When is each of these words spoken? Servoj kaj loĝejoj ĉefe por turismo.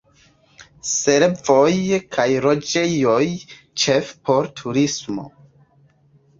Servoj 0.91 1.75
kaj 2.17 2.25
loĝejoj 2.47 3.21
ĉefe 3.85 4.19
por 4.33 4.53
turismo. 4.63 5.31